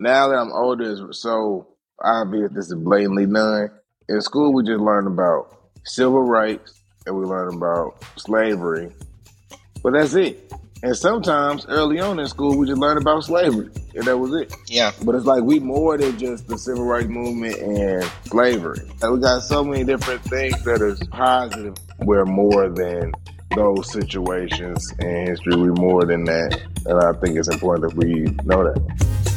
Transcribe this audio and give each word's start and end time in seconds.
Now 0.00 0.28
that 0.28 0.36
I'm 0.36 0.52
older, 0.52 0.92
it's 0.92 1.20
so 1.20 1.66
obvious 2.00 2.52
this 2.52 2.66
is 2.66 2.76
blatantly 2.76 3.26
done. 3.26 3.68
In 4.08 4.20
school, 4.20 4.54
we 4.54 4.62
just 4.62 4.78
learn 4.78 5.08
about 5.08 5.72
civil 5.84 6.22
rights 6.22 6.72
and 7.04 7.16
we 7.16 7.24
learn 7.24 7.52
about 7.52 8.00
slavery, 8.16 8.92
but 9.82 9.94
that's 9.94 10.14
it. 10.14 10.52
And 10.84 10.96
sometimes 10.96 11.66
early 11.66 11.98
on 11.98 12.20
in 12.20 12.28
school, 12.28 12.56
we 12.56 12.68
just 12.68 12.78
learn 12.78 12.96
about 12.96 13.24
slavery, 13.24 13.70
and 13.96 14.04
that 14.04 14.16
was 14.16 14.40
it. 14.40 14.54
Yeah. 14.68 14.92
But 15.02 15.16
it's 15.16 15.26
like 15.26 15.42
we 15.42 15.58
more 15.58 15.98
than 15.98 16.16
just 16.16 16.46
the 16.46 16.56
civil 16.56 16.84
rights 16.84 17.08
movement 17.08 17.56
and 17.58 18.04
slavery. 18.26 18.78
We 19.02 19.18
got 19.18 19.40
so 19.40 19.64
many 19.64 19.82
different 19.82 20.22
things 20.22 20.62
that 20.62 20.80
is 20.80 21.00
positive. 21.08 21.74
We're 21.98 22.24
more 22.24 22.68
than 22.68 23.10
those 23.56 23.90
situations 23.90 24.94
in 25.00 25.26
history. 25.26 25.56
We're 25.56 25.72
more 25.72 26.04
than 26.04 26.22
that, 26.26 26.60
and 26.86 27.00
I 27.00 27.18
think 27.18 27.36
it's 27.36 27.48
important 27.48 27.90
that 27.90 27.96
we 27.96 28.26
know 28.44 28.62
that. 28.62 29.27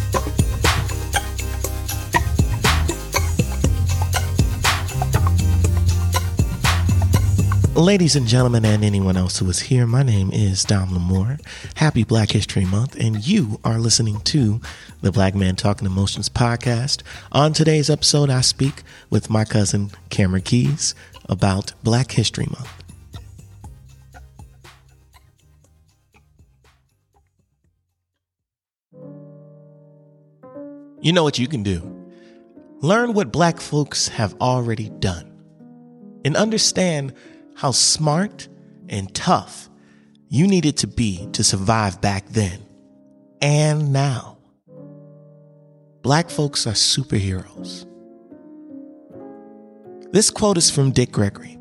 Ladies 7.76 8.18
and 8.18 8.28
gentlemen, 8.28 8.66
and 8.66 8.84
anyone 8.84 9.16
else 9.16 9.40
who 9.40 9.50
is 9.50 9.62
here, 9.62 9.88
my 9.88 10.04
name 10.04 10.30
is 10.34 10.66
Dom 10.66 10.94
L'Amour. 10.94 11.38
Happy 11.76 12.04
Black 12.04 12.32
History 12.32 12.66
Month, 12.66 12.98
and 12.98 13.26
you 13.26 13.62
are 13.64 13.80
listening 13.80 14.20
to 14.22 14.60
the 15.02 15.10
Black 15.10 15.36
Man 15.36 15.56
Talking 15.56 15.86
Emotions 15.86 16.28
podcast. 16.28 17.02
On 17.32 17.54
today's 17.54 17.90
episode, 17.90 18.30
I 18.30 18.42
speak 18.42 18.84
with 19.10 19.30
my 19.30 19.46
cousin 19.46 19.90
Cameron 20.10 20.42
Keys 20.42 20.94
about 21.30 21.72
Black 21.82 22.12
History 22.12 22.46
Month. 22.48 22.70
You 31.00 31.14
know 31.14 31.24
what 31.24 31.40
you 31.40 31.48
can 31.48 31.64
do? 31.64 31.82
Learn 32.82 33.14
what 33.14 33.32
black 33.32 33.62
folks 33.62 34.10
have 34.10 34.36
already 34.42 34.90
done 34.90 35.32
and 36.26 36.36
understand 36.36 37.14
how 37.56 37.72
smart 37.72 38.48
and 38.90 39.14
tough 39.14 39.70
you 40.30 40.48
needed 40.48 40.78
to 40.78 40.88
be 40.88 41.28
to 41.34 41.44
survive 41.44 42.02
back 42.02 42.28
then 42.30 42.66
and 43.42 43.92
now. 43.92 44.38
Black 46.02 46.30
folks 46.30 46.66
are 46.66 46.72
superheroes. 46.72 47.86
This 50.12 50.30
quote 50.30 50.58
is 50.58 50.70
from 50.70 50.92
Dick 50.92 51.12
Gregory, 51.12 51.58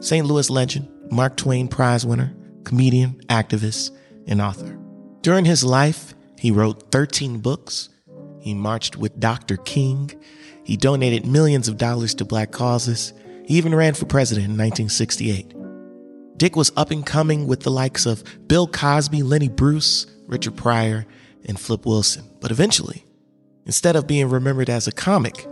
St. 0.00 0.26
Louis 0.26 0.48
legend, 0.50 0.88
Mark 1.10 1.36
Twain 1.36 1.68
Prize 1.68 2.06
winner, 2.06 2.34
comedian, 2.64 3.20
activist, 3.28 3.90
and 4.26 4.40
author. 4.40 4.78
During 5.20 5.44
his 5.44 5.64
life, 5.64 6.14
he 6.38 6.50
wrote 6.50 6.90
13 6.90 7.38
books. 7.38 7.88
He 8.40 8.54
marched 8.54 8.96
with 8.96 9.18
Dr. 9.18 9.56
King. 9.58 10.10
He 10.64 10.76
donated 10.76 11.26
millions 11.26 11.68
of 11.68 11.76
dollars 11.76 12.14
to 12.16 12.24
black 12.24 12.50
causes. 12.50 13.12
He 13.46 13.54
even 13.54 13.74
ran 13.74 13.94
for 13.94 14.06
president 14.06 14.46
in 14.46 14.58
1968. 14.58 15.54
Dick 16.36 16.56
was 16.56 16.72
up 16.76 16.90
and 16.90 17.06
coming 17.06 17.46
with 17.46 17.60
the 17.60 17.70
likes 17.70 18.04
of 18.04 18.24
Bill 18.48 18.66
Cosby, 18.66 19.22
Lenny 19.22 19.48
Bruce, 19.48 20.06
Richard 20.26 20.56
Pryor, 20.56 21.06
and 21.46 21.58
Flip 21.58 21.86
Wilson. 21.86 22.28
But 22.40 22.50
eventually, 22.50 23.06
instead 23.64 23.94
of 23.94 24.08
being 24.08 24.28
remembered 24.28 24.68
as 24.68 24.88
a 24.88 24.92
comic, 24.92 25.46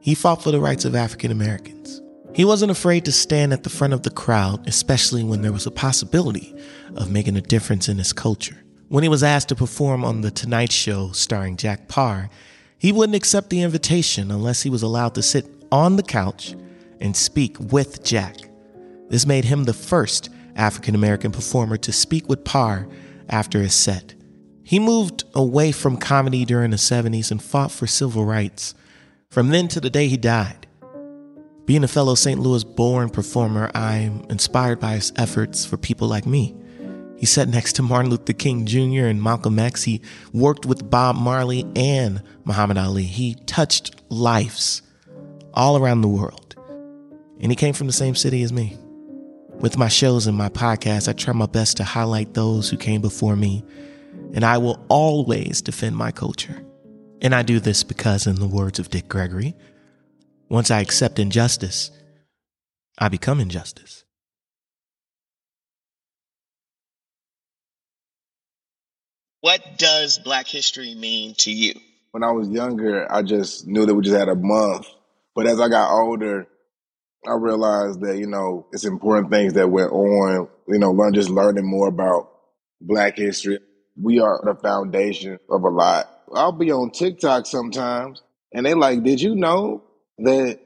he 0.00 0.14
fought 0.14 0.42
for 0.42 0.50
the 0.50 0.60
rights 0.60 0.84
of 0.84 0.96
African 0.96 1.30
Americans. 1.30 2.02
He 2.34 2.44
wasn't 2.44 2.72
afraid 2.72 3.04
to 3.04 3.12
stand 3.12 3.52
at 3.52 3.62
the 3.62 3.70
front 3.70 3.94
of 3.94 4.02
the 4.02 4.10
crowd, 4.10 4.66
especially 4.66 5.22
when 5.22 5.42
there 5.42 5.52
was 5.52 5.66
a 5.66 5.70
possibility 5.70 6.54
of 6.96 7.12
making 7.12 7.36
a 7.36 7.40
difference 7.40 7.88
in 7.88 7.96
his 7.96 8.12
culture. 8.12 8.62
When 8.88 9.04
he 9.04 9.08
was 9.08 9.22
asked 9.22 9.48
to 9.48 9.54
perform 9.54 10.04
on 10.04 10.20
The 10.20 10.32
Tonight 10.32 10.72
Show 10.72 11.12
starring 11.12 11.56
Jack 11.56 11.86
Paar, 11.86 12.28
he 12.76 12.92
wouldn't 12.92 13.16
accept 13.16 13.50
the 13.50 13.62
invitation 13.62 14.32
unless 14.32 14.62
he 14.62 14.70
was 14.70 14.82
allowed 14.82 15.14
to 15.14 15.22
sit 15.22 15.46
on 15.72 15.96
the 15.96 16.02
couch 16.02 16.54
and 17.00 17.16
speak 17.16 17.56
with 17.58 18.02
Jack. 18.02 18.36
This 19.08 19.26
made 19.26 19.44
him 19.44 19.64
the 19.64 19.72
first 19.72 20.30
African 20.56 20.94
American 20.94 21.32
performer 21.32 21.76
to 21.78 21.92
speak 21.92 22.28
with 22.28 22.44
Paar 22.44 22.88
after 23.28 23.60
his 23.60 23.74
set. 23.74 24.14
He 24.62 24.78
moved 24.78 25.24
away 25.34 25.70
from 25.70 25.96
comedy 25.96 26.44
during 26.44 26.70
the 26.70 26.76
70s 26.76 27.30
and 27.30 27.42
fought 27.42 27.70
for 27.70 27.86
civil 27.86 28.24
rights 28.24 28.74
from 29.30 29.48
then 29.48 29.68
to 29.68 29.80
the 29.80 29.90
day 29.90 30.08
he 30.08 30.16
died. 30.16 30.66
Being 31.66 31.84
a 31.84 31.88
fellow 31.88 32.14
St. 32.14 32.40
Louis 32.40 32.64
born 32.64 33.10
performer, 33.10 33.70
I'm 33.74 34.24
inspired 34.30 34.78
by 34.78 34.92
his 34.92 35.12
efforts 35.16 35.64
for 35.64 35.76
people 35.76 36.08
like 36.08 36.24
me. 36.24 36.54
He 37.16 37.26
sat 37.26 37.48
next 37.48 37.74
to 37.74 37.82
Martin 37.82 38.10
Luther 38.10 38.34
King 38.34 38.66
Jr. 38.66 39.06
and 39.06 39.22
Malcolm 39.22 39.58
X. 39.58 39.82
He 39.82 40.00
worked 40.32 40.64
with 40.64 40.88
Bob 40.90 41.16
Marley 41.16 41.66
and 41.74 42.22
Muhammad 42.44 42.78
Ali. 42.78 43.04
He 43.04 43.34
touched 43.46 44.00
lives 44.10 44.82
all 45.54 45.76
around 45.76 46.02
the 46.02 46.08
world. 46.08 46.45
And 47.40 47.52
he 47.52 47.56
came 47.56 47.74
from 47.74 47.86
the 47.86 47.92
same 47.92 48.14
city 48.14 48.42
as 48.42 48.52
me. 48.52 48.78
With 49.60 49.78
my 49.78 49.88
shows 49.88 50.26
and 50.26 50.36
my 50.36 50.48
podcast, 50.48 51.08
I 51.08 51.12
try 51.12 51.32
my 51.32 51.46
best 51.46 51.78
to 51.78 51.84
highlight 51.84 52.34
those 52.34 52.68
who 52.68 52.76
came 52.76 53.00
before 53.00 53.36
me, 53.36 53.64
and 54.34 54.44
I 54.44 54.58
will 54.58 54.84
always 54.88 55.62
defend 55.62 55.96
my 55.96 56.12
culture. 56.12 56.62
And 57.22 57.34
I 57.34 57.42
do 57.42 57.58
this 57.60 57.82
because, 57.82 58.26
in 58.26 58.36
the 58.36 58.46
words 58.46 58.78
of 58.78 58.90
Dick 58.90 59.08
Gregory, 59.08 59.54
once 60.48 60.70
I 60.70 60.80
accept 60.80 61.18
injustice, 61.18 61.90
I 62.98 63.08
become 63.08 63.40
injustice. 63.40 64.04
What 69.40 69.62
does 69.78 70.18
Black 70.18 70.46
history 70.46 70.94
mean 70.94 71.34
to 71.38 71.52
you? 71.52 71.74
When 72.10 72.24
I 72.24 72.32
was 72.32 72.48
younger, 72.48 73.10
I 73.10 73.22
just 73.22 73.66
knew 73.66 73.86
that 73.86 73.94
we 73.94 74.02
just 74.02 74.16
had 74.16 74.28
a 74.28 74.34
month. 74.34 74.86
But 75.34 75.46
as 75.46 75.60
I 75.60 75.68
got 75.68 75.92
older, 75.92 76.46
I 77.26 77.34
realized 77.34 78.00
that, 78.02 78.18
you 78.18 78.26
know, 78.26 78.66
it's 78.72 78.84
important 78.84 79.30
things 79.30 79.54
that 79.54 79.68
went 79.70 79.92
on, 79.92 80.48
you 80.68 80.78
know, 80.78 80.92
learn 80.92 81.14
just 81.14 81.30
learning 81.30 81.68
more 81.68 81.88
about 81.88 82.30
black 82.80 83.16
history. 83.16 83.58
We 84.00 84.20
are 84.20 84.40
the 84.44 84.54
foundation 84.54 85.38
of 85.50 85.62
a 85.62 85.68
lot. 85.68 86.10
I'll 86.34 86.52
be 86.52 86.72
on 86.72 86.90
TikTok 86.90 87.46
sometimes 87.46 88.22
and 88.52 88.66
they 88.66 88.74
like, 88.74 89.02
did 89.02 89.20
you 89.20 89.34
know 89.34 89.84
that 90.18 90.58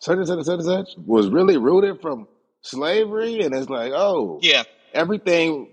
such 0.00 0.16
and 0.18 0.26
such 0.26 0.36
and 0.38 0.46
such 0.46 0.58
and 0.60 0.64
such 0.64 0.88
was 1.06 1.28
really 1.28 1.56
rooted 1.56 2.00
from 2.00 2.26
slavery? 2.62 3.40
And 3.40 3.54
it's 3.54 3.68
like, 3.68 3.92
oh, 3.94 4.40
Yeah. 4.42 4.64
everything 4.92 5.68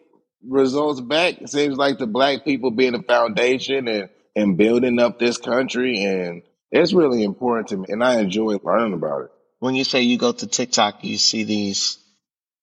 results 0.47 1.01
back. 1.01 1.41
It 1.41 1.49
seems 1.49 1.77
like 1.77 1.97
the 1.97 2.07
black 2.07 2.45
people 2.45 2.71
being 2.71 2.93
the 2.93 3.03
foundation 3.03 3.87
and, 3.87 4.09
and 4.35 4.57
building 4.57 4.99
up 4.99 5.19
this 5.19 5.37
country. 5.37 6.03
And 6.03 6.43
it's 6.71 6.93
really 6.93 7.23
important 7.23 7.69
to 7.69 7.77
me. 7.77 7.85
And 7.89 8.03
I 8.03 8.19
enjoy 8.19 8.57
learning 8.63 8.93
about 8.93 9.23
it. 9.23 9.31
When 9.59 9.75
you 9.75 9.83
say 9.83 10.01
you 10.01 10.17
go 10.17 10.31
to 10.31 10.47
TikTok, 10.47 11.03
you 11.03 11.17
see 11.17 11.43
these 11.43 11.97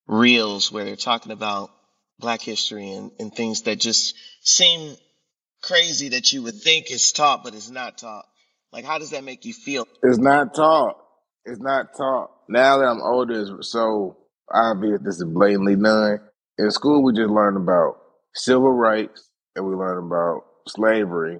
reels 0.06 0.72
where 0.72 0.84
they're 0.84 0.96
talking 0.96 1.32
about 1.32 1.70
Black 2.18 2.40
history 2.40 2.92
and, 2.92 3.10
and 3.18 3.34
things 3.34 3.62
that 3.62 3.78
just 3.78 4.14
seem 4.40 4.96
crazy 5.62 6.10
that 6.10 6.32
you 6.32 6.42
would 6.42 6.54
think 6.54 6.90
is 6.90 7.12
taught, 7.12 7.44
but 7.44 7.54
it's 7.54 7.70
not 7.70 7.98
taught. 7.98 8.24
Like, 8.72 8.84
how 8.84 8.98
does 8.98 9.10
that 9.10 9.24
make 9.24 9.44
you 9.44 9.52
feel? 9.52 9.86
It's 10.02 10.18
not 10.18 10.54
taught. 10.54 10.96
It's 11.44 11.60
not 11.60 11.96
taught. 11.96 12.30
Now 12.48 12.78
that 12.78 12.86
I'm 12.86 13.00
older, 13.02 13.58
it's 13.58 13.70
so 13.70 14.16
obvious 14.52 15.00
this 15.02 15.16
is 15.16 15.24
blatantly 15.24 15.76
done. 15.76 16.20
In 16.58 16.70
school, 16.70 17.02
we 17.02 17.12
just 17.12 17.30
learn 17.30 17.56
about 17.56 17.96
civil 18.34 18.72
rights 18.72 19.30
and 19.54 19.66
we 19.66 19.74
learn 19.74 19.98
about 19.98 20.44
slavery, 20.68 21.38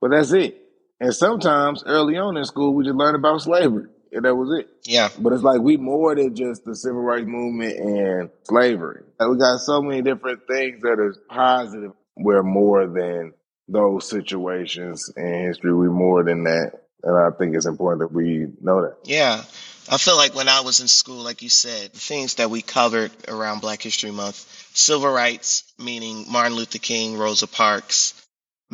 but 0.00 0.10
that's 0.10 0.32
it. 0.32 0.60
And 1.00 1.14
sometimes 1.14 1.82
early 1.86 2.16
on 2.16 2.36
in 2.36 2.44
school, 2.44 2.74
we 2.74 2.84
just 2.84 2.96
learn 2.96 3.14
about 3.14 3.42
slavery, 3.42 3.88
and 4.14 4.24
that 4.24 4.34
was 4.34 4.60
it. 4.60 4.68
Yeah. 4.84 5.08
But 5.18 5.32
it's 5.32 5.42
like 5.42 5.60
we 5.60 5.76
more 5.76 6.14
than 6.14 6.34
just 6.34 6.64
the 6.64 6.74
civil 6.74 7.00
rights 7.00 7.26
movement 7.26 7.76
and 7.78 8.30
slavery. 8.44 9.02
Like 9.18 9.28
we 9.28 9.38
got 9.38 9.58
so 9.58 9.82
many 9.82 10.02
different 10.02 10.46
things 10.46 10.82
that 10.82 11.04
is 11.06 11.18
positive. 11.28 11.92
We're 12.16 12.42
more 12.42 12.86
than 12.86 13.34
those 13.68 14.08
situations 14.08 15.12
in 15.16 15.46
history. 15.48 15.74
We're 15.74 15.90
more 15.90 16.22
than 16.22 16.44
that. 16.44 16.72
And 17.02 17.16
I 17.16 17.36
think 17.36 17.54
it's 17.54 17.66
important 17.66 18.00
that 18.00 18.14
we 18.14 18.46
know 18.60 18.82
that. 18.82 18.96
Yeah. 19.04 19.42
I 19.90 19.98
feel 19.98 20.16
like 20.16 20.34
when 20.34 20.48
I 20.48 20.62
was 20.62 20.80
in 20.80 20.88
school, 20.88 21.22
like 21.22 21.42
you 21.42 21.50
said, 21.50 21.92
the 21.92 21.98
things 21.98 22.36
that 22.36 22.48
we 22.48 22.62
covered 22.62 23.10
around 23.28 23.60
Black 23.60 23.82
History 23.82 24.10
Month, 24.10 24.70
civil 24.72 25.12
rights, 25.12 25.64
meaning 25.78 26.24
Martin 26.30 26.54
Luther 26.54 26.78
King, 26.78 27.18
Rosa 27.18 27.46
Parks, 27.46 28.14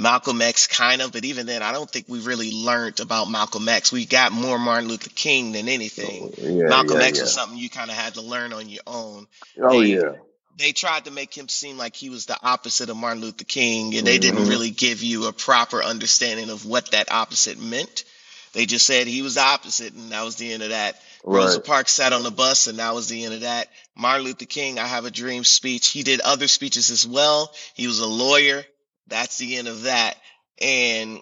Malcolm 0.01 0.41
X, 0.41 0.67
kind 0.67 1.03
of, 1.03 1.13
but 1.13 1.25
even 1.27 1.45
then, 1.47 1.63
I 1.63 1.73
don't 1.73 1.89
think 1.91 2.07
we 2.09 2.21
really 2.21 2.51
learned 2.53 3.01
about 3.01 3.31
Malcolm 3.31 3.69
X. 3.69 3.93
We 3.93 4.07
got 4.07 4.33
more 4.33 4.59
Martin 4.59 4.89
Luther 4.89 5.11
King 5.15 5.53
than 5.53 5.69
anything. 5.69 6.33
Yeah, 6.39 6.69
Malcolm 6.69 6.99
yeah, 7.01 7.07
X 7.07 7.19
yeah. 7.19 7.25
was 7.25 7.35
something 7.35 7.59
you 7.59 7.69
kind 7.69 7.91
of 7.91 7.97
had 7.97 8.15
to 8.15 8.23
learn 8.23 8.53
on 8.55 8.69
your 8.71 8.83
own. 8.87 9.27
Oh 9.63 9.81
They- 9.81 9.89
yeah. 9.95 10.13
They 10.57 10.73
tried 10.73 11.07
to 11.07 11.11
make 11.11 11.33
him 11.33 11.49
seem 11.49 11.79
like 11.79 11.97
he 11.97 12.11
was 12.11 12.27
the 12.27 12.37
opposite 12.43 12.91
of 12.91 12.97
Martin 12.99 13.23
Luther 13.23 13.45
King, 13.45 13.95
and 13.97 14.07
they 14.07 14.19
Mhm. 14.19 14.23
didn't 14.23 14.49
really 14.49 14.69
give 14.71 15.03
you 15.03 15.27
a 15.27 15.33
proper 15.33 15.83
understanding 15.83 16.51
of 16.51 16.67
what 16.67 16.91
that 16.91 17.11
opposite 17.11 17.59
meant. 17.59 18.05
They 18.53 18.67
just 18.67 18.85
said 18.85 19.07
he 19.07 19.23
was 19.23 19.37
the 19.37 19.43
opposite, 19.43 19.95
and 19.95 20.13
that 20.13 20.23
was 20.23 20.37
the 20.37 20.53
end 20.53 20.63
of 20.63 20.71
that. 20.71 21.01
Rosa 21.25 21.61
Parks 21.61 21.93
sat 21.93 22.13
on 22.13 22.25
the 22.25 22.31
bus, 22.31 22.67
and 22.67 22.79
that 22.79 22.95
was 22.95 23.09
the 23.09 23.25
end 23.25 23.35
of 23.35 23.41
that. 23.43 23.69
Martin 23.95 24.25
Luther 24.25 24.45
King, 24.45 24.79
I 24.79 24.87
Have 24.87 25.05
a 25.07 25.11
Dream 25.11 25.45
speech. 25.45 25.89
He 25.89 26.03
did 26.03 26.21
other 26.21 26.49
speeches 26.49 26.91
as 26.91 27.07
well. 27.07 27.55
He 27.75 27.87
was 27.87 28.01
a 28.01 28.07
lawyer. 28.07 28.65
That's 29.07 29.39
the 29.39 29.57
end 29.57 29.69
of 29.69 29.83
that. 29.83 30.17
And 30.61 31.21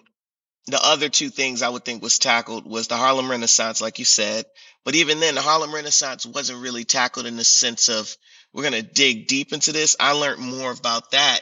the 0.67 0.79
other 0.83 1.09
two 1.09 1.29
things 1.29 1.61
I 1.61 1.69
would 1.69 1.85
think 1.85 2.03
was 2.03 2.19
tackled 2.19 2.65
was 2.65 2.87
the 2.87 2.97
Harlem 2.97 3.29
Renaissance, 3.29 3.81
like 3.81 3.99
you 3.99 4.05
said. 4.05 4.45
But 4.85 4.95
even 4.95 5.19
then, 5.19 5.35
the 5.35 5.41
Harlem 5.41 5.73
Renaissance 5.73 6.25
wasn't 6.25 6.61
really 6.61 6.83
tackled 6.83 7.25
in 7.25 7.37
the 7.37 7.43
sense 7.43 7.89
of 7.89 8.15
we're 8.53 8.69
going 8.69 8.73
to 8.73 8.93
dig 8.93 9.27
deep 9.27 9.53
into 9.53 9.71
this. 9.71 9.95
I 9.99 10.13
learned 10.13 10.41
more 10.41 10.71
about 10.71 11.11
that 11.11 11.41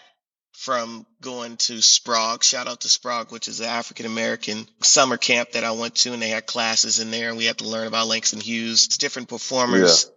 from 0.58 1.06
going 1.22 1.56
to 1.58 1.82
Sprague. 1.82 2.44
Shout 2.44 2.68
out 2.68 2.82
to 2.82 2.90
Sprague, 2.90 3.32
which 3.32 3.48
is 3.48 3.60
an 3.60 3.68
African 3.68 4.06
American 4.06 4.68
summer 4.82 5.18
camp 5.18 5.52
that 5.52 5.64
I 5.64 5.72
went 5.72 5.96
to, 5.98 6.14
and 6.14 6.22
they 6.22 6.30
had 6.30 6.46
classes 6.48 7.00
in 7.00 7.12
there, 7.12 7.30
and 7.30 7.38
we 7.38 7.46
had 7.46 7.60
to 7.60 7.68
learn 7.68 7.88
about 7.88 8.08
Langston 8.08 8.40
Hughes, 8.40 8.88
different 8.88 9.30
performers 9.30 10.06
yeah. 10.06 10.12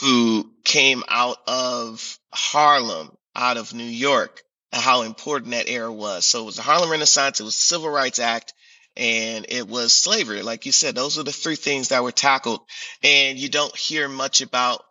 who 0.00 0.50
came 0.64 1.02
out 1.08 1.38
of 1.46 2.18
Harlem, 2.32 3.10
out 3.34 3.56
of 3.56 3.72
New 3.72 3.84
York, 3.84 4.42
how 4.72 5.02
important 5.02 5.52
that 5.52 5.68
era 5.68 5.92
was. 5.92 6.26
So 6.26 6.42
it 6.42 6.46
was 6.46 6.56
the 6.56 6.62
Harlem 6.62 6.90
Renaissance, 6.90 7.40
it 7.40 7.44
was 7.44 7.56
the 7.56 7.62
Civil 7.62 7.90
Rights 7.90 8.18
Act, 8.18 8.54
and 8.96 9.46
it 9.48 9.68
was 9.68 9.92
slavery. 9.92 10.42
Like 10.42 10.66
you 10.66 10.72
said, 10.72 10.94
those 10.94 11.18
are 11.18 11.22
the 11.22 11.32
three 11.32 11.56
things 11.56 11.88
that 11.88 12.02
were 12.02 12.12
tackled. 12.12 12.60
And 13.02 13.38
you 13.38 13.48
don't 13.48 13.76
hear 13.76 14.08
much 14.08 14.40
about 14.40 14.82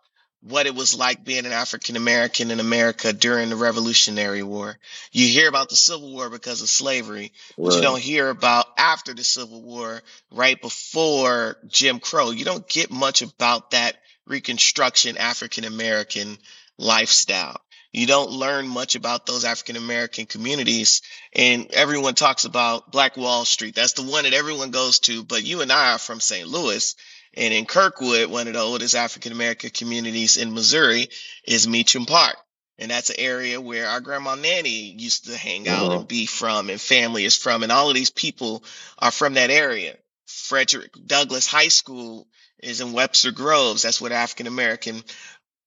what 0.42 0.66
it 0.66 0.74
was 0.74 0.96
like 0.96 1.24
being 1.24 1.44
an 1.44 1.52
African 1.52 1.96
American 1.96 2.50
in 2.50 2.60
America 2.60 3.12
during 3.12 3.48
the 3.48 3.56
Revolutionary 3.56 4.42
War. 4.42 4.78
You 5.10 5.26
hear 5.26 5.48
about 5.48 5.70
the 5.70 5.76
Civil 5.76 6.12
War 6.12 6.30
because 6.30 6.62
of 6.62 6.68
slavery, 6.68 7.32
but 7.58 7.74
you 7.74 7.82
don't 7.82 8.00
hear 8.00 8.28
about 8.28 8.66
after 8.78 9.12
the 9.12 9.24
Civil 9.24 9.62
War, 9.62 10.02
right 10.30 10.60
before 10.60 11.56
Jim 11.66 11.98
Crow. 11.98 12.30
You 12.30 12.44
don't 12.44 12.68
get 12.68 12.92
much 12.92 13.22
about 13.22 13.72
that 13.72 13.96
Reconstruction 14.26 15.16
African 15.16 15.64
American 15.64 16.38
lifestyle. 16.78 17.60
You 17.96 18.06
don't 18.06 18.30
learn 18.30 18.68
much 18.68 18.94
about 18.94 19.24
those 19.24 19.46
African 19.46 19.76
American 19.76 20.26
communities. 20.26 21.00
And 21.32 21.70
everyone 21.72 22.14
talks 22.14 22.44
about 22.44 22.92
Black 22.92 23.16
Wall 23.16 23.46
Street. 23.46 23.74
That's 23.74 23.94
the 23.94 24.02
one 24.02 24.24
that 24.24 24.34
everyone 24.34 24.70
goes 24.70 24.98
to. 25.00 25.24
But 25.24 25.44
you 25.44 25.62
and 25.62 25.72
I 25.72 25.94
are 25.94 25.98
from 25.98 26.20
St. 26.20 26.46
Louis. 26.46 26.94
And 27.32 27.54
in 27.54 27.64
Kirkwood, 27.64 28.28
one 28.28 28.48
of 28.48 28.52
the 28.52 28.60
oldest 28.60 28.94
African 28.94 29.32
American 29.32 29.70
communities 29.70 30.36
in 30.36 30.52
Missouri 30.52 31.08
is 31.48 31.66
Meacham 31.66 32.04
Park. 32.04 32.36
And 32.78 32.90
that's 32.90 33.08
an 33.08 33.16
area 33.18 33.62
where 33.62 33.88
our 33.88 34.02
grandma 34.02 34.34
Nanny 34.34 34.94
used 34.98 35.24
to 35.24 35.34
hang 35.34 35.66
out 35.66 35.86
uh-huh. 35.86 35.98
and 36.00 36.08
be 36.08 36.26
from, 36.26 36.68
and 36.68 36.78
family 36.78 37.24
is 37.24 37.38
from. 37.38 37.62
And 37.62 37.72
all 37.72 37.88
of 37.88 37.94
these 37.94 38.10
people 38.10 38.62
are 38.98 39.10
from 39.10 39.34
that 39.34 39.48
area. 39.48 39.96
Frederick 40.26 40.92
Douglass 41.06 41.46
High 41.46 41.68
School 41.68 42.28
is 42.62 42.82
in 42.82 42.92
Webster 42.92 43.30
Groves. 43.30 43.80
That's 43.80 44.02
what 44.02 44.12
African 44.12 44.48
American 44.48 45.02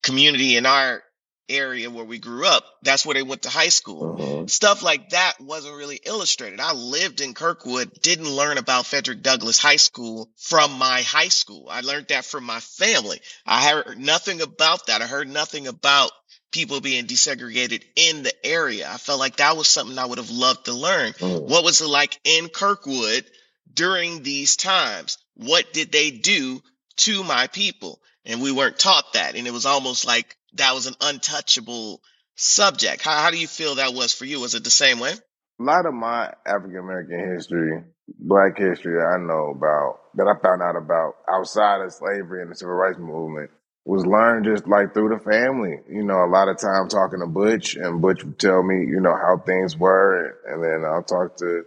community 0.03 0.55
in 0.55 0.67
our 0.67 1.01
area 1.49 1.89
where 1.89 2.05
we 2.05 2.19
grew 2.19 2.45
up, 2.45 2.63
that's 2.83 3.05
where 3.05 3.15
they 3.15 3.23
went 3.23 3.43
to 3.43 3.49
high 3.49 3.69
school. 3.69 4.15
Uh-huh. 4.19 4.47
Stuff 4.47 4.83
like 4.83 5.09
that 5.09 5.33
wasn't 5.39 5.75
really 5.75 5.99
illustrated. 6.05 6.59
I 6.59 6.73
lived 6.73 7.21
in 7.21 7.33
Kirkwood, 7.33 7.91
didn't 8.01 8.29
learn 8.29 8.57
about 8.57 8.85
Frederick 8.85 9.21
Douglass 9.21 9.59
High 9.59 9.77
School 9.77 10.29
from 10.37 10.73
my 10.73 11.01
high 11.01 11.29
school. 11.29 11.67
I 11.69 11.81
learned 11.81 12.07
that 12.09 12.25
from 12.25 12.43
my 12.43 12.59
family. 12.59 13.19
I 13.45 13.69
heard 13.69 13.97
nothing 13.99 14.41
about 14.41 14.87
that. 14.87 15.01
I 15.01 15.07
heard 15.07 15.27
nothing 15.27 15.67
about 15.67 16.11
people 16.51 16.81
being 16.81 17.05
desegregated 17.05 17.83
in 17.95 18.23
the 18.23 18.33
area. 18.45 18.89
I 18.89 18.97
felt 18.97 19.19
like 19.19 19.37
that 19.37 19.57
was 19.57 19.67
something 19.67 19.97
I 19.97 20.05
would 20.05 20.17
have 20.17 20.31
loved 20.31 20.65
to 20.65 20.73
learn. 20.73 21.13
Uh-huh. 21.21 21.39
What 21.39 21.63
was 21.63 21.81
it 21.81 21.87
like 21.87 22.19
in 22.23 22.49
Kirkwood 22.49 23.25
during 23.73 24.23
these 24.23 24.55
times? 24.55 25.17
What 25.35 25.71
did 25.73 25.91
they 25.91 26.11
do 26.11 26.61
to 26.97 27.23
my 27.23 27.47
people? 27.47 28.01
And 28.25 28.41
we 28.41 28.51
weren't 28.51 28.79
taught 28.79 29.13
that. 29.13 29.35
And 29.35 29.47
it 29.47 29.53
was 29.53 29.65
almost 29.65 30.05
like 30.05 30.35
that 30.53 30.73
was 30.73 30.87
an 30.87 30.95
untouchable 31.01 32.01
subject. 32.35 33.03
How, 33.03 33.21
how 33.21 33.31
do 33.31 33.37
you 33.37 33.47
feel 33.47 33.75
that 33.75 33.93
was 33.93 34.13
for 34.13 34.25
you? 34.25 34.39
Was 34.39 34.55
it 34.55 34.63
the 34.63 34.69
same 34.69 34.99
way? 34.99 35.11
A 35.11 35.63
lot 35.63 35.85
of 35.85 35.93
my 35.93 36.31
African 36.45 36.77
American 36.77 37.33
history, 37.35 37.83
black 38.17 38.57
history 38.57 38.93
that 38.93 39.05
I 39.05 39.17
know 39.17 39.51
about, 39.55 39.99
that 40.15 40.27
I 40.27 40.41
found 40.41 40.61
out 40.61 40.77
about 40.77 41.15
outside 41.29 41.81
of 41.81 41.91
slavery 41.91 42.41
and 42.41 42.51
the 42.51 42.55
civil 42.55 42.73
rights 42.73 42.97
movement 42.97 43.51
was 43.85 44.05
learned 44.05 44.45
just 44.45 44.67
like 44.67 44.93
through 44.93 45.09
the 45.09 45.23
family. 45.23 45.79
You 45.89 46.03
know, 46.03 46.23
a 46.23 46.31
lot 46.31 46.47
of 46.47 46.59
time 46.59 46.87
talking 46.87 47.19
to 47.19 47.27
Butch 47.27 47.75
and 47.75 48.01
Butch 48.01 48.23
would 48.23 48.39
tell 48.39 48.63
me, 48.63 48.85
you 48.87 49.01
know, 49.01 49.15
how 49.15 49.41
things 49.45 49.75
were. 49.75 50.37
And 50.45 50.63
then 50.63 50.89
I'll 50.89 51.03
talk 51.03 51.37
to 51.37 51.63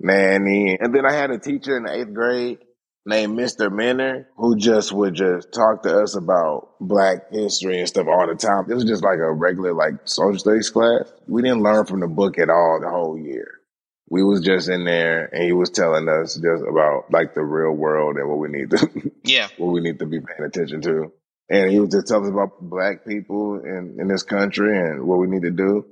Nanny. 0.00 0.78
And 0.80 0.94
then 0.94 1.04
I 1.04 1.12
had 1.12 1.30
a 1.30 1.38
teacher 1.38 1.76
in 1.76 1.84
the 1.84 1.92
eighth 1.92 2.14
grade 2.14 2.58
named 3.06 3.38
Mr. 3.38 3.70
Minner 3.70 4.26
who 4.36 4.56
just 4.56 4.92
would 4.92 5.14
just 5.14 5.52
talk 5.52 5.82
to 5.82 6.02
us 6.02 6.16
about 6.16 6.70
black 6.80 7.30
history 7.30 7.78
and 7.78 7.88
stuff 7.88 8.06
all 8.08 8.26
the 8.26 8.34
time. 8.34 8.70
It 8.70 8.74
was 8.74 8.84
just 8.84 9.04
like 9.04 9.18
a 9.18 9.32
regular 9.32 9.74
like 9.74 9.94
social 10.04 10.38
studies 10.38 10.70
class. 10.70 11.12
We 11.26 11.42
didn't 11.42 11.62
learn 11.62 11.86
from 11.86 12.00
the 12.00 12.08
book 12.08 12.38
at 12.38 12.50
all 12.50 12.80
the 12.80 12.88
whole 12.88 13.18
year. 13.18 13.60
We 14.08 14.22
was 14.22 14.40
just 14.42 14.68
in 14.68 14.84
there 14.84 15.26
and 15.32 15.44
he 15.44 15.52
was 15.52 15.70
telling 15.70 16.08
us 16.08 16.34
just 16.34 16.64
about 16.68 17.10
like 17.10 17.34
the 17.34 17.42
real 17.42 17.72
world 17.72 18.16
and 18.16 18.28
what 18.28 18.38
we 18.38 18.48
need 18.48 18.70
to 18.70 19.12
yeah 19.24 19.48
what 19.58 19.72
we 19.72 19.80
need 19.80 19.98
to 19.98 20.06
be 20.06 20.20
paying 20.20 20.46
attention 20.46 20.80
to. 20.82 21.12
And 21.50 21.70
he 21.70 21.78
was 21.78 21.90
just 21.90 22.08
telling 22.08 22.24
us 22.24 22.30
about 22.30 22.60
black 22.60 23.06
people 23.06 23.60
in, 23.62 23.96
in 24.00 24.08
this 24.08 24.22
country 24.22 24.78
and 24.78 25.06
what 25.06 25.18
we 25.18 25.26
need 25.26 25.42
to 25.42 25.50
do. 25.50 25.84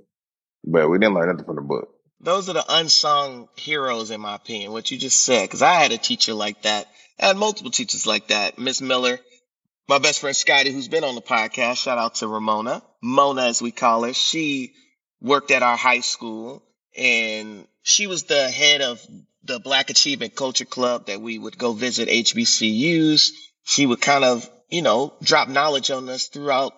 But 0.64 0.88
we 0.88 0.98
didn't 0.98 1.14
learn 1.14 1.28
nothing 1.28 1.44
from 1.44 1.56
the 1.56 1.62
book 1.62 1.91
those 2.22 2.48
are 2.48 2.54
the 2.54 2.64
unsung 2.68 3.48
heroes, 3.56 4.10
in 4.10 4.20
my 4.20 4.36
opinion, 4.36 4.72
what 4.72 4.90
you 4.90 4.98
just 4.98 5.24
said. 5.24 5.42
Because 5.42 5.62
I 5.62 5.74
had 5.74 5.92
a 5.92 5.98
teacher 5.98 6.34
like 6.34 6.62
that. 6.62 6.86
I 7.20 7.26
had 7.26 7.36
multiple 7.36 7.70
teachers 7.70 8.06
like 8.06 8.28
that. 8.28 8.58
Miss 8.58 8.80
Miller, 8.80 9.18
my 9.88 9.98
best 9.98 10.20
friend 10.20 10.36
Scotty, 10.36 10.72
who's 10.72 10.88
been 10.88 11.04
on 11.04 11.14
the 11.14 11.22
podcast. 11.22 11.76
Shout 11.76 11.98
out 11.98 12.16
to 12.16 12.28
Ramona. 12.28 12.82
Mona, 13.02 13.42
as 13.42 13.60
we 13.60 13.72
call 13.72 14.04
her. 14.04 14.12
She 14.12 14.72
worked 15.20 15.50
at 15.50 15.62
our 15.62 15.76
high 15.76 16.00
school 16.00 16.62
and 16.96 17.66
she 17.82 18.06
was 18.06 18.24
the 18.24 18.50
head 18.50 18.80
of 18.80 19.04
the 19.44 19.58
Black 19.58 19.90
Achievement 19.90 20.36
Culture 20.36 20.64
Club 20.64 21.06
that 21.06 21.20
we 21.20 21.38
would 21.38 21.58
go 21.58 21.72
visit 21.72 22.08
HBCUs. 22.08 23.30
She 23.64 23.86
would 23.86 24.00
kind 24.00 24.24
of, 24.24 24.48
you 24.68 24.82
know, 24.82 25.14
drop 25.22 25.48
knowledge 25.48 25.90
on 25.90 26.08
us 26.08 26.28
throughout 26.28 26.74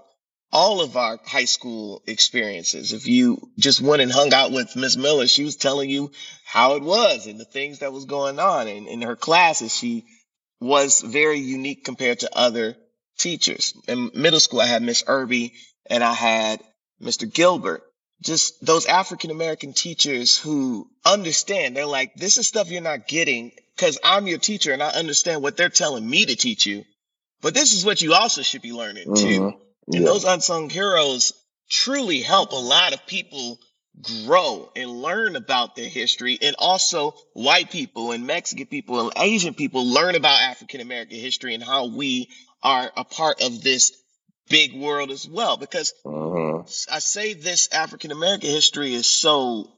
all 0.54 0.80
of 0.80 0.96
our 0.96 1.18
high 1.26 1.44
school 1.46 2.00
experiences. 2.06 2.92
If 2.92 3.08
you 3.08 3.50
just 3.58 3.80
went 3.80 4.02
and 4.02 4.12
hung 4.12 4.32
out 4.32 4.52
with 4.52 4.76
Miss 4.76 4.96
Miller, 4.96 5.26
she 5.26 5.42
was 5.42 5.56
telling 5.56 5.90
you 5.90 6.12
how 6.46 6.76
it 6.76 6.82
was 6.82 7.26
and 7.26 7.40
the 7.40 7.44
things 7.44 7.80
that 7.80 7.92
was 7.92 8.04
going 8.04 8.38
on. 8.38 8.68
And 8.68 8.86
in 8.86 9.02
her 9.02 9.16
classes, 9.16 9.74
she 9.74 10.04
was 10.60 11.00
very 11.00 11.40
unique 11.40 11.84
compared 11.84 12.20
to 12.20 12.38
other 12.38 12.76
teachers. 13.18 13.74
In 13.88 14.12
middle 14.14 14.38
school, 14.38 14.60
I 14.60 14.66
had 14.66 14.82
Miss 14.82 15.02
Irby 15.08 15.54
and 15.90 16.04
I 16.04 16.14
had 16.14 16.62
Mr. 17.02 17.30
Gilbert. 17.30 17.82
Just 18.22 18.64
those 18.64 18.86
African 18.86 19.32
American 19.32 19.72
teachers 19.72 20.38
who 20.38 20.88
understand. 21.04 21.76
They're 21.76 21.84
like, 21.84 22.14
this 22.14 22.38
is 22.38 22.46
stuff 22.46 22.70
you're 22.70 22.80
not 22.80 23.08
getting 23.08 23.50
because 23.76 23.98
I'm 24.04 24.28
your 24.28 24.38
teacher 24.38 24.72
and 24.72 24.82
I 24.82 24.90
understand 24.90 25.42
what 25.42 25.56
they're 25.56 25.68
telling 25.68 26.08
me 26.08 26.24
to 26.24 26.36
teach 26.36 26.64
you. 26.64 26.84
But 27.42 27.54
this 27.54 27.74
is 27.74 27.84
what 27.84 28.00
you 28.00 28.14
also 28.14 28.42
should 28.42 28.62
be 28.62 28.72
learning 28.72 29.08
mm-hmm. 29.08 29.48
too. 29.50 29.60
And 29.86 29.96
yeah. 29.96 30.04
those 30.04 30.24
unsung 30.24 30.70
heroes 30.70 31.32
truly 31.68 32.20
help 32.20 32.52
a 32.52 32.56
lot 32.56 32.94
of 32.94 33.06
people 33.06 33.58
grow 34.26 34.70
and 34.74 34.90
learn 34.90 35.36
about 35.36 35.76
their 35.76 35.88
history. 35.88 36.38
And 36.40 36.56
also 36.58 37.14
white 37.32 37.70
people 37.70 38.12
and 38.12 38.26
Mexican 38.26 38.66
people 38.66 39.00
and 39.00 39.12
Asian 39.16 39.54
people 39.54 39.86
learn 39.86 40.14
about 40.14 40.40
African 40.40 40.80
American 40.80 41.18
history 41.18 41.54
and 41.54 41.62
how 41.62 41.86
we 41.86 42.28
are 42.62 42.90
a 42.96 43.04
part 43.04 43.42
of 43.42 43.62
this 43.62 43.92
big 44.48 44.74
world 44.74 45.10
as 45.10 45.28
well. 45.28 45.56
Because 45.56 45.92
uh-huh. 46.04 46.62
I 46.90 46.98
say 46.98 47.34
this 47.34 47.68
African 47.72 48.10
American 48.10 48.50
history 48.50 48.94
is 48.94 49.06
so 49.06 49.70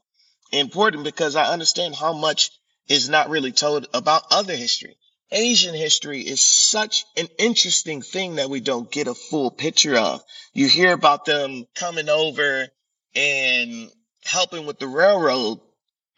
important 0.51 1.03
because 1.03 1.35
I 1.35 1.51
understand 1.51 1.95
how 1.95 2.13
much 2.13 2.51
is 2.87 3.09
not 3.09 3.29
really 3.29 3.51
told 3.51 3.87
about 3.93 4.23
other 4.31 4.55
history. 4.55 4.95
Asian 5.31 5.75
history 5.75 6.21
is 6.21 6.41
such 6.41 7.05
an 7.17 7.27
interesting 7.37 8.01
thing 8.01 8.35
that 8.35 8.49
we 8.49 8.61
don't 8.61 8.91
get 8.91 9.07
a 9.07 9.13
full 9.13 9.51
picture 9.51 9.95
of. 9.95 10.23
You 10.53 10.67
hear 10.67 10.93
about 10.93 11.25
them 11.25 11.65
coming 11.75 12.09
over 12.09 12.67
and 13.15 13.91
helping 14.23 14.65
with 14.65 14.79
the 14.79 14.87
railroad 14.87 15.59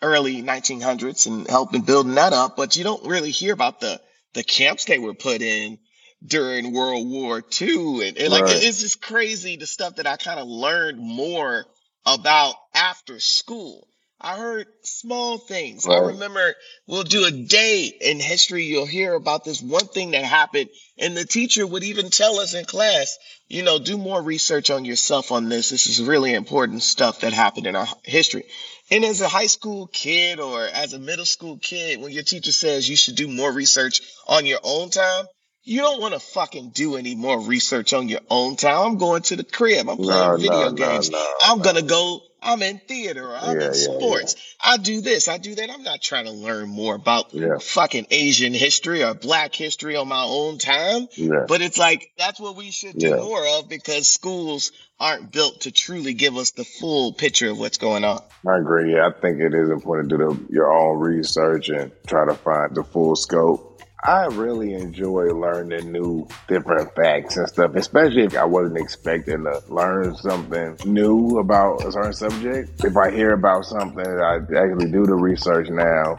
early 0.01 0.42
1900s 0.42 1.28
and 1.28 1.48
helping 1.48 1.82
building 1.82 2.16
that 2.16 2.34
up, 2.34 2.56
but 2.56 2.75
you 2.75 2.84
don't 2.84 3.06
really 3.06 3.32
hear 3.32 3.54
about 3.54 3.80
the 3.80 4.00
the 4.34 4.44
camps 4.44 4.86
they 4.86 5.00
were 5.00 5.16
put 5.16 5.42
in 5.42 5.80
during 6.24 6.74
World 6.74 7.10
War 7.10 7.42
II. 7.62 8.08
And, 8.08 8.18
and 8.18 8.30
like 8.30 8.44
right. 8.44 8.63
it's 8.63 8.82
just 8.82 9.01
crazy 9.01 9.58
the 9.58 9.66
stuff 9.66 9.96
that 9.96 10.06
I 10.08 10.18
kind 10.18 10.39
of 10.39 10.48
learned 10.48 11.00
more 11.00 11.66
about 12.06 12.56
after 12.74 13.20
school. 13.20 13.88
I 14.22 14.38
heard 14.38 14.68
small 14.84 15.38
things. 15.38 15.86
Right. 15.86 15.96
I 15.96 16.08
remember 16.08 16.54
we'll 16.88 17.04
do 17.04 17.26
a 17.26 17.32
day 17.32 17.86
in 17.86 18.20
history. 18.20 18.66
You'll 18.66 18.86
hear 18.86 19.14
about 19.14 19.46
this 19.46 19.62
one 19.62 19.88
thing 19.88 20.12
that 20.12 20.24
happened. 20.26 20.70
And 20.98 21.16
the 21.16 21.24
teacher 21.24 21.66
would 21.66 21.84
even 21.84 22.10
tell 22.10 22.40
us 22.40 22.54
in 22.54 22.66
class, 22.66 23.18
you 23.48 23.64
know, 23.64 23.80
do 23.80 23.98
more 23.98 24.22
research 24.22 24.72
on 24.72 24.84
yourself 24.84 25.32
on 25.32 25.48
this. 25.48 25.70
This 25.70 25.88
is 25.88 26.02
really 26.02 26.34
important 26.34 26.84
stuff 26.84 27.22
that 27.22 27.32
happened 27.32 27.68
in 27.68 27.78
our 27.78 27.88
history. 28.04 28.44
And 28.92 29.06
as 29.06 29.22
a 29.22 29.30
high 29.30 29.48
school 29.48 29.88
kid 29.88 30.40
or 30.40 30.66
as 30.66 30.94
a 30.94 31.00
middle 31.00 31.26
school 31.26 31.58
kid, 31.58 32.02
when 32.02 32.12
your 32.12 32.24
teacher 32.24 32.52
says 32.52 32.90
you 32.90 32.98
should 32.98 33.16
do 33.16 33.28
more 33.28 33.52
research 33.52 34.02
on 34.28 34.46
your 34.46 34.60
own 34.64 34.90
time, 34.90 35.26
you 35.64 35.82
don't 35.82 36.02
want 36.02 36.14
to 36.14 36.20
fucking 36.20 36.72
do 36.72 36.96
any 36.98 37.16
more 37.16 37.40
research 37.40 37.94
on 37.94 38.10
your 38.10 38.22
own 38.30 38.56
time. 38.56 38.80
I'm 38.80 38.98
going 38.98 39.22
to 39.24 39.36
the 39.36 39.44
crib. 39.44 39.88
I'm 39.88 39.98
playing 39.98 40.10
no, 40.10 40.38
video 40.38 40.70
no, 40.70 40.72
games. 40.72 41.10
No, 41.10 41.26
I'm 41.44 41.60
going 41.60 41.76
to 41.76 41.84
go 41.84 42.22
I'm 42.41 42.62
in 42.62 42.79
theater, 42.79 43.27
or 43.27 43.36
I'm 43.36 43.60
Yeah, 43.60 43.67
in 43.67 43.74
yeah, 43.74 43.79
sports. 43.98 44.36
I 44.63 44.77
do 44.77 45.01
this, 45.01 45.27
I 45.27 45.38
do 45.38 45.55
that. 45.55 45.69
I'm 45.69 45.84
not 45.84 46.01
trying 46.01 46.25
to 46.25 46.31
learn 46.31 46.69
more 46.69 46.96
about 46.96 47.34
Yeah. 47.34 47.58
fucking 47.60 48.08
Asian 48.12 48.53
history 48.53 49.03
or 49.03 49.13
black 49.13 49.53
history 49.53 49.96
on 49.96 50.08
my 50.08 50.24
own 50.24 50.58
time. 50.58 51.08
Yeah. 51.15 51.46
But 51.48 51.62
it's 51.62 51.77
like 51.77 52.12
that's 52.17 52.39
what 52.39 52.55
we 52.55 52.72
should 52.72 52.98
do 52.98 53.10
Yeah. 53.10 53.15
more 53.17 53.46
of 53.58 53.67
because 53.69 54.08
schools 54.08 54.72
aren't 55.00 55.31
built 55.31 55.62
to 55.62 55.72
truly 55.72 56.13
give 56.13 56.36
us 56.38 56.51
the 56.51 56.65
full 56.65 57.13
picture 57.13 57.50
of 57.50 57.60
what's 57.60 57.77
going 57.77 58.03
on. 58.03 58.22
I 58.48 58.58
agree. 58.58 58.93
Yeah, 58.93 59.08
I 59.08 59.12
think 59.19 59.39
it 59.39 59.53
is 59.53 59.69
important 59.69 60.10
to 60.10 60.17
do 60.17 60.46
the, 60.48 60.53
your 60.53 60.72
own 60.74 61.00
research 61.00 61.69
and 61.69 61.91
try 62.08 62.25
to 62.25 62.34
find 62.34 62.75
the 62.75 62.84
full 62.84 63.15
scope. 63.15 63.69
I 64.01 64.27
really 64.27 64.74
enjoy 64.74 65.25
learning 65.25 65.91
new 65.91 66.25
different 66.48 66.96
facts 66.96 67.36
and 67.36 67.50
stuff, 67.50 67.75
especially 67.75 68.24
if 68.24 68.38
I 68.38 68.46
wasn't 68.46 68.77
expecting 68.77 69.44
to 69.44 69.62
learn 69.68 70.15
something 70.15 70.77
new 70.86 71.38
about 71.39 71.86
a 71.86 71.91
certain 71.91 72.13
subject. 72.13 72.86
If 72.86 72.96
I 72.96 73.12
hear 73.12 73.34
about 73.34 73.65
something, 73.65 74.08
I 74.08 74.36
actually 74.38 74.89
do 74.89 75.06
the 75.06 75.15
research 75.15 75.70
now 75.70 76.18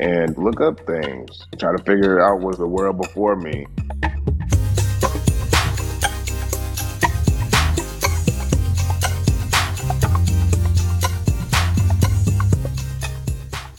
and 0.00 0.36
look 0.36 0.60
up 0.60 0.84
things, 0.84 1.46
try 1.58 1.76
to 1.76 1.82
figure 1.84 2.20
out 2.20 2.40
what's 2.40 2.58
the 2.58 2.66
world 2.66 3.00
before 3.00 3.36
me. 3.36 3.66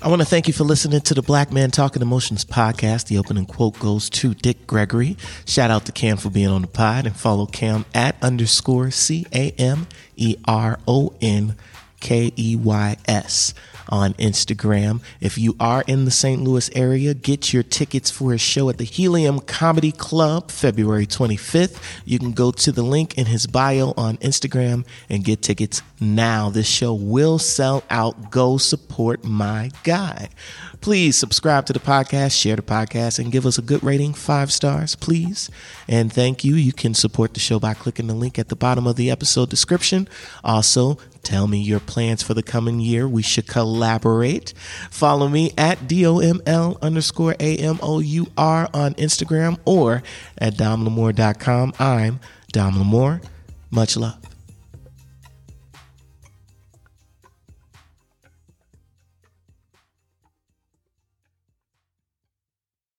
I 0.03 0.09
want 0.09 0.21
to 0.21 0.25
thank 0.25 0.47
you 0.47 0.53
for 0.53 0.65
listening 0.65 0.99
to 0.99 1.13
the 1.13 1.21
Black 1.21 1.53
Man 1.53 1.71
Talking 1.71 2.01
Emotions 2.01 2.43
podcast. 2.43 3.07
The 3.07 3.17
opening 3.17 3.45
quote 3.45 3.79
goes 3.79 4.09
to 4.09 4.33
Dick 4.33 4.67
Gregory. 4.67 5.15
Shout 5.45 5.71
out 5.71 5.85
to 5.85 5.93
Cam 5.93 6.17
for 6.17 6.29
being 6.29 6.49
on 6.49 6.61
the 6.61 6.67
pod 6.67 7.05
and 7.05 7.15
follow 7.15 7.45
Cam 7.45 7.85
at 7.93 8.21
underscore 8.21 8.91
C 8.91 9.25
A 9.33 9.51
M 9.51 9.87
E 10.17 10.35
R 10.45 10.77
O 10.89 11.13
N 11.21 11.55
K 12.01 12.33
E 12.37 12.53
Y 12.57 12.97
S 13.07 13.53
on 13.89 14.13
Instagram. 14.15 15.01
If 15.19 15.37
you 15.37 15.55
are 15.59 15.83
in 15.87 16.05
the 16.05 16.11
St. 16.11 16.41
Louis 16.41 16.69
area, 16.75 17.13
get 17.13 17.53
your 17.53 17.63
tickets 17.63 18.09
for 18.09 18.33
a 18.33 18.37
show 18.37 18.69
at 18.69 18.77
the 18.77 18.83
Helium 18.83 19.39
Comedy 19.39 19.91
Club 19.91 20.51
February 20.51 21.05
25th. 21.05 21.81
You 22.05 22.19
can 22.19 22.31
go 22.33 22.51
to 22.51 22.71
the 22.71 22.83
link 22.83 23.17
in 23.17 23.27
his 23.27 23.47
bio 23.47 23.93
on 23.97 24.17
Instagram 24.17 24.85
and 25.09 25.23
get 25.23 25.41
tickets 25.41 25.81
now. 25.99 26.49
This 26.49 26.67
show 26.67 26.93
will 26.93 27.39
sell 27.39 27.83
out. 27.89 28.31
Go 28.31 28.57
support 28.57 29.23
my 29.23 29.71
guy. 29.83 30.29
Please 30.81 31.15
subscribe 31.15 31.65
to 31.65 31.71
the 31.71 31.79
podcast, 31.79 32.37
share 32.37 32.57
the 32.57 32.61
podcast, 32.61 33.17
and 33.17 33.31
give 33.31 33.45
us 33.45 33.57
a 33.57 33.61
good 33.61 33.81
rating, 33.83 34.13
five 34.13 34.51
stars, 34.51 34.95
please. 34.95 35.49
And 35.87 36.11
thank 36.11 36.43
you. 36.43 36.55
You 36.55 36.73
can 36.73 36.93
support 36.93 37.33
the 37.33 37.39
show 37.39 37.57
by 37.57 37.73
clicking 37.73 38.07
the 38.07 38.13
link 38.13 38.37
at 38.37 38.49
the 38.49 38.55
bottom 38.57 38.85
of 38.85 38.97
the 38.97 39.09
episode 39.09 39.49
description. 39.49 40.09
Also, 40.43 40.97
tell 41.23 41.47
me 41.47 41.59
your 41.59 41.79
plans 41.79 42.21
for 42.21 42.33
the 42.33 42.43
coming 42.43 42.79
year. 42.79 43.07
We 43.07 43.21
should 43.21 43.47
collaborate. 43.47 44.53
Follow 44.91 45.27
me 45.27 45.53
at 45.57 45.79
DOML 45.87 46.79
underscore 46.81 47.35
AMOUR 47.39 48.69
on 48.73 48.93
Instagram 48.95 49.57
or 49.65 50.03
at 50.37 50.55
domlamour.com. 50.55 51.73
I'm 51.79 52.19
Dom 52.51 52.77
L'Amour. 52.77 53.21
Much 53.71 53.97
love. 53.97 54.32